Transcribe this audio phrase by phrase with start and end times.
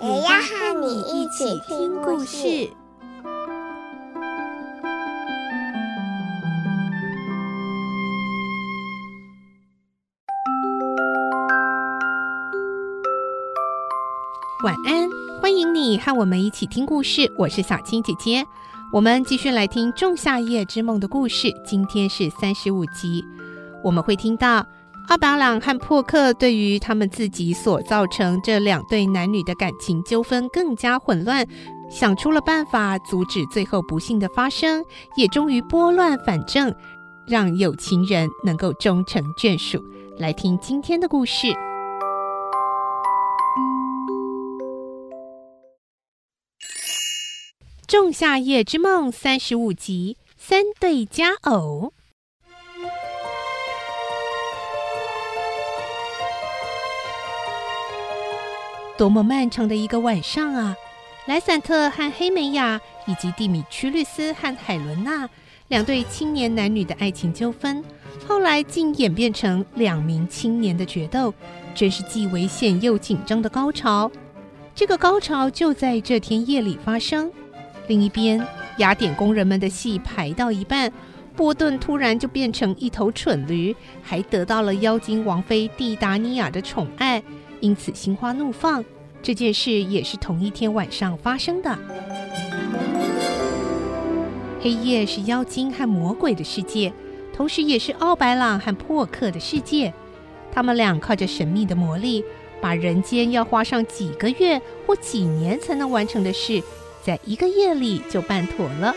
[0.00, 2.70] 也要和你一起听故事。
[14.64, 15.08] 晚安，
[15.40, 17.32] 欢迎你和我们一起听故事。
[17.36, 18.44] 我是小青姐姐，
[18.92, 21.52] 我们继续来听《仲夏夜之梦》的故事。
[21.66, 23.24] 今天是三十五集，
[23.82, 24.64] 我们会听到
[25.08, 31.46] 奥白朗和珀克对于他们自己所造成这两对男女的感情纠纷更加混乱，
[31.90, 34.84] 想出了办法阻止最后不幸的发生，
[35.16, 36.74] 也终于拨乱反正，
[37.26, 39.82] 让有情人能够终成眷属。
[40.18, 41.46] 来听今天的故事。
[47.86, 51.94] 《仲夏夜之梦》三十五集，三对佳偶。
[58.98, 60.74] 多么漫长的一个晚上啊！
[61.26, 65.30] 莱散特和黑美雅，以及蒂米屈律斯和海伦娜
[65.68, 67.84] 两对青年男女的爱情纠纷，
[68.26, 71.32] 后来竟演变成两名青年的决斗，
[71.76, 74.10] 真是既危险又紧张的高潮。
[74.74, 77.30] 这个高潮就在这天夜里发生。
[77.86, 78.44] 另一边，
[78.78, 80.92] 雅典工人们的戏排到一半，
[81.36, 87.22] 波顿突然就变成一头蠢驴，还得到了妖精王妃蒂达尼亚的宠爱，
[87.60, 88.84] 因此心花怒放。
[89.22, 91.78] 这件事也是同一天晚上发生的。
[94.60, 96.92] 黑夜是妖精和魔鬼的世界，
[97.34, 99.92] 同时也是奥白朗和珀克的世界。
[100.52, 102.24] 他们俩靠着神秘的魔力，
[102.60, 106.62] 把人间要花上几个月或几年才能完成的事。
[107.02, 108.94] 在一个夜里就办妥了。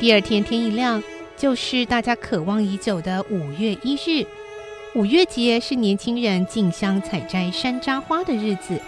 [0.00, 1.00] 第二天天一亮，
[1.42, 4.24] 就是大家渴望已久的五月一日。
[4.94, 8.80] 五月节是年轻人进香采摘山楂花的日子，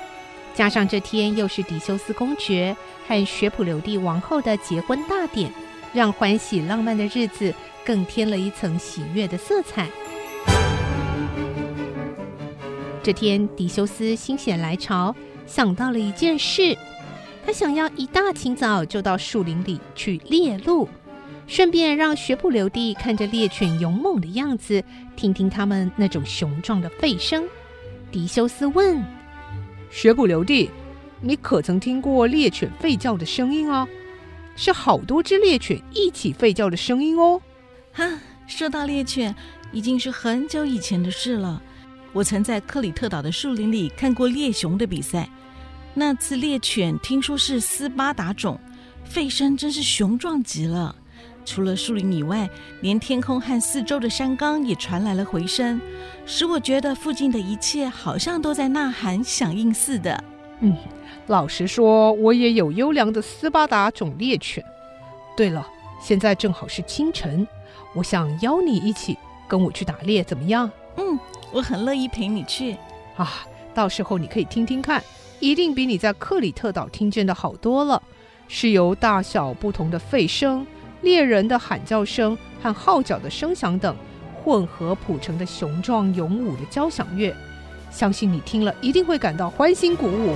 [0.55, 2.77] 加上这天又是狄修斯公爵
[3.09, 5.53] 和学普留蒂王后的结婚大典，
[5.93, 7.53] 让欢喜浪漫的日子
[7.85, 9.91] 更添了一层喜悦的色彩。
[13.03, 15.13] 这天，狄修斯心血来潮，
[15.45, 16.79] 想到了一件事。
[17.45, 20.89] 他想要一大清早就到树林里去猎鹿，
[21.47, 24.83] 顺便让学普留地看着猎犬勇猛的样子，
[25.15, 27.45] 听听他们那种雄壮的吠声。
[28.11, 29.03] 狄修斯问
[29.91, 30.71] ：“学普留地，
[31.21, 33.87] 你可曾听过猎犬吠叫的声音啊？
[34.57, 37.41] 是好多只猎犬一起吠叫的声音哦。”
[37.93, 39.35] 哈，说到猎犬，
[39.73, 41.63] 已经是很久以前的事了。
[42.13, 45.29] 我曾在克里特岛的树林里看过猎熊的比赛，
[45.93, 48.59] 那次猎犬听说是斯巴达种，
[49.13, 50.95] 吠声真是雄壮极了。
[51.45, 52.49] 除了树林以外，
[52.81, 55.81] 连天空和四周的山冈也传来了回声，
[56.25, 60.25] 使我觉得附近的一切好像都在呐喊响应似的。
[60.61, 60.77] 嗯，
[61.27, 64.65] 老实说，我也有优良的斯巴达种猎犬。
[65.37, 65.67] 对了，
[66.01, 67.47] 现在正好是清晨，
[67.95, 69.17] 我想邀你一起
[69.47, 70.71] 跟我去打猎，怎么样？
[70.97, 71.19] 嗯。
[71.53, 72.77] 我很乐意陪你去
[73.17, 73.47] 啊！
[73.73, 75.01] 到时候你可以听听看，
[75.39, 78.03] 一定比你在克里特岛听见的好多了。
[78.49, 80.67] 是由大小不同的吠声、
[81.05, 83.95] 猎人的喊叫声和号角的声响等
[84.43, 87.33] 混合谱成的雄壮勇武的交响乐。
[87.91, 90.35] 相信你听了一定会感到欢欣鼓舞。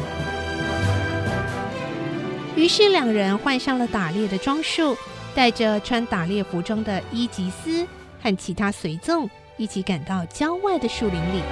[2.54, 4.96] 于是两人换上了打猎的装束，
[5.34, 7.86] 带着穿打猎服装的伊吉斯
[8.20, 9.28] 和其他随从。
[9.56, 11.42] 一起赶到郊外的树林里。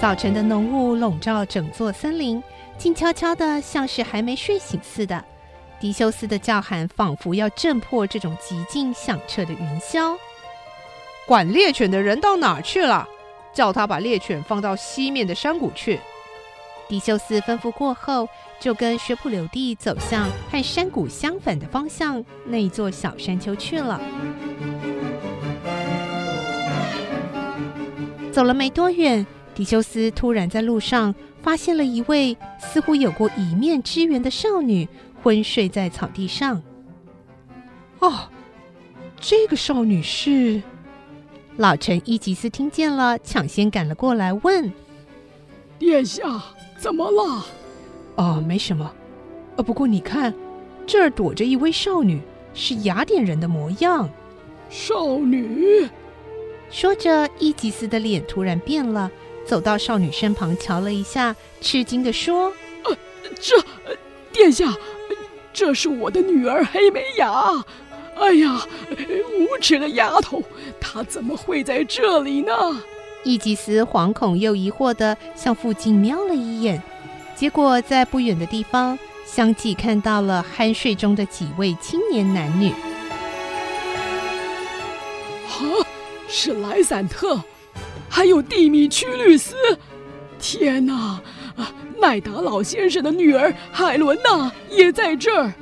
[0.00, 2.42] 早晨的浓雾笼罩整座森林，
[2.78, 5.22] 静悄悄的，像是还没睡醒似的。
[5.84, 10.16] 狄修斯的叫喊仿佛要震破这种寂静响彻的云霄。
[11.26, 13.06] 管猎犬的人到哪去了？
[13.52, 16.00] 叫他把猎犬放到西面的山谷去。
[16.88, 18.26] 狄修斯吩咐过后，
[18.58, 24.00] 就跟学普留蒂走向和山谷相反的方向那一座小山丘去了。
[28.32, 34.88] 走了没多远，狄修斯突然在路上发现了一位似乎有过一面之缘的少女，
[35.24, 36.62] 昏睡在草地上。
[38.00, 38.28] 哦，
[39.18, 40.62] 这个少女是
[41.56, 44.70] 老臣伊吉斯听见了，抢先赶了过来，问
[45.80, 46.42] ：“殿下，
[46.76, 47.46] 怎么了
[48.16, 48.94] ？”“哦，没什么。
[49.56, 50.34] 呃，不过你看，
[50.86, 52.20] 这儿躲着一位少女，
[52.52, 54.06] 是雅典人的模样。
[54.68, 55.88] ”“少女。”
[56.70, 59.10] 说着，伊吉斯的脸突然变了，
[59.46, 62.52] 走到少女身旁瞧了一下，吃惊地说
[62.84, 62.94] ：“呃，
[63.40, 63.56] 这，
[64.30, 64.74] 殿下，
[65.54, 67.64] 这是我的女儿黑美雅。”
[68.16, 68.60] 哎呀，
[68.90, 70.42] 无耻的丫头，
[70.80, 72.52] 她怎么会在这里呢？
[73.24, 76.80] 伊吉斯惶恐又疑惑地向附近瞄了一眼，
[77.34, 78.96] 结果在不远的地方
[79.26, 82.70] 相继看到了酣睡中的几位青年男女。
[85.48, 85.64] 啊，
[86.28, 87.42] 是莱散特，
[88.08, 89.56] 还有蒂米屈律斯！
[90.38, 91.20] 天哪，
[92.00, 95.52] 麦，达老先生的女儿海伦娜也在这儿。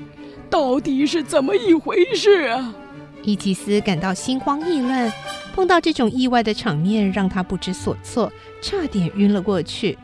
[0.50, 2.74] 到底是怎么一回事啊？
[3.22, 5.12] 伊吉斯感到心慌意乱，
[5.54, 8.30] 碰到这种意外的场面，让他不知所措，
[8.60, 9.96] 差点晕了过去。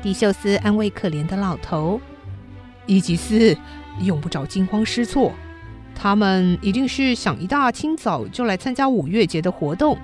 [0.00, 2.00] 狄修斯安慰可怜的老头
[2.86, 3.56] ：“伊吉斯，
[4.00, 5.32] 用不着惊慌失措，
[5.94, 9.98] 他们一定是想一大清早就来参加五月节的活动。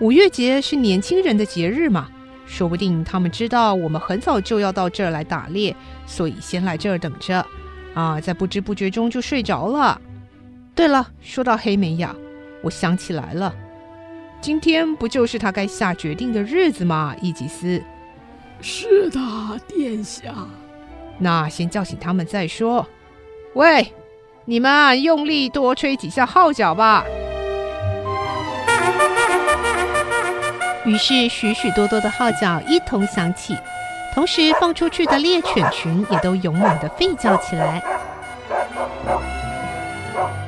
[0.00, 2.08] 五月节是年轻人的节日嘛，
[2.46, 5.74] 说不定他们知道我们很早就要到这儿来打猎，
[6.06, 7.44] 所以先来这儿等着。”
[7.94, 10.00] 啊，在不知不觉中就睡着了。
[10.74, 12.14] 对了，说到黑美雅，
[12.62, 13.54] 我想起来了，
[14.40, 17.16] 今天不就是他该下决定的日子吗？
[17.22, 17.82] 伊吉斯。
[18.60, 19.18] 是的，
[19.66, 20.32] 殿下。
[21.18, 22.86] 那先叫醒他们再说。
[23.54, 23.94] 喂，
[24.44, 27.02] 你们用力多吹几下号角吧。
[30.86, 33.54] 于是许许多多的号角一同响起。
[34.14, 37.82] 同时，放出去的猎犬群也都勇猛地吠叫起来。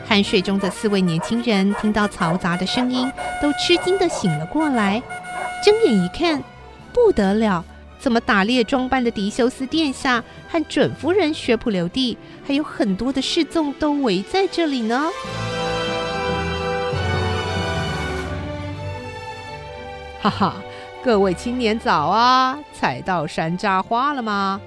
[0.08, 3.12] 酣睡中的四位年轻人听到嘈杂的声音，
[3.42, 5.02] 都吃惊地醒了过来。
[5.62, 6.42] 睁眼一看，
[6.94, 7.62] 不得了！
[7.98, 15.08] 怎么打猎装扮的狄修斯殿下和准夫人薛普留蒂，还有很多的侍从都围在这里呢？
[20.20, 20.54] 哈哈。
[21.02, 24.60] 各位青年早啊，采到山楂花了吗？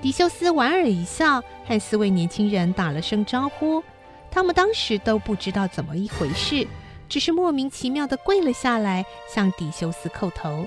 [0.00, 3.82] 狄修斯莞尔一笑，和四位年轻人打了声招呼。
[4.30, 6.66] 他们当时都不知道怎么一回事，
[7.08, 10.64] 只是莫名其妙地跪了下来，向狄修斯叩头。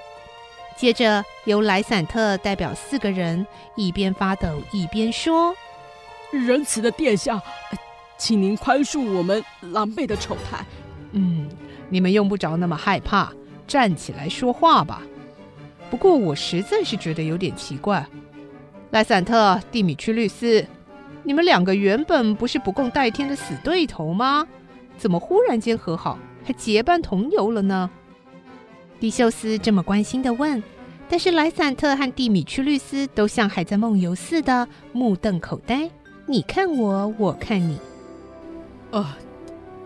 [0.76, 5.56] 接着由莱散特代表四个人，一边发抖一边说
[6.32, 7.42] ：“仁慈的殿下，
[8.18, 10.66] 请您宽恕我们狼狈的丑态。
[11.12, 11.50] 嗯，
[11.88, 13.32] 你们用不着那么害怕。”
[13.72, 15.02] 站起来说话吧。
[15.90, 18.06] 不过我实在是觉得有点奇怪，
[18.90, 20.66] 莱散特、蒂米屈律斯，
[21.24, 24.46] 你们两个原本不是不共戴天的死对头吗？
[24.98, 27.90] 怎么忽然间和好，还结伴同游了呢？
[29.00, 30.62] 迪修斯这么关心地问，
[31.08, 35.90] 但是莱散特和蒂米屈律斯都像还在梦游似的，目瞪口呆。
[36.28, 37.80] 你看我，我看你。
[38.92, 39.16] 呃，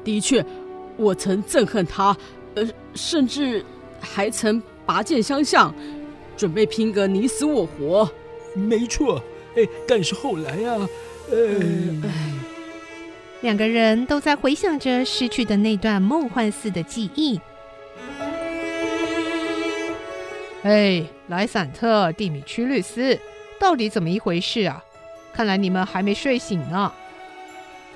[0.04, 0.44] 的确，
[0.98, 2.18] 我曾憎恨他，
[2.56, 3.64] 呃，甚至。
[4.06, 5.74] 还曾拔剑相向，
[6.38, 8.10] 准备拼个你死我活。
[8.54, 9.22] 没错，
[9.58, 10.88] 哎，但是后来啊，
[11.30, 12.10] 呃，
[13.42, 17.40] 两个人都在回想着失去的那段梦幻似的记忆。
[20.64, 23.20] 哎，莱散特、蒂米屈律斯，
[23.60, 24.82] 到底怎么一回事啊？
[25.34, 26.92] 看来你们还没睡醒呢。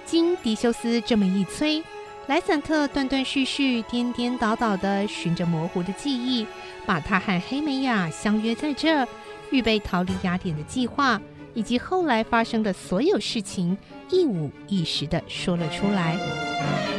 [0.05, 1.81] 经迪修斯这么一催。
[2.29, 6.45] 莱散特断断续续、颠颠倒倒的循着模糊的记忆，
[6.85, 9.03] 把他和黑美雅相约在这，
[9.49, 11.19] 预备逃离雅典的计划，
[11.55, 13.75] 以及后来发生的所有事情，
[14.11, 16.98] 一五一十的说了出来。